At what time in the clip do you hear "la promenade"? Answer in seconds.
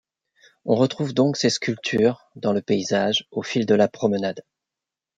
3.75-4.43